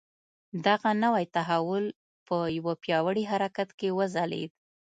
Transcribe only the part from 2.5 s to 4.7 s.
یوه پیاوړي حرکت کې وځلېد.